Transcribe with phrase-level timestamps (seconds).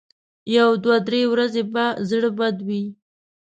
[0.55, 2.83] یو دوه درې ورځې به زړه بدې وي.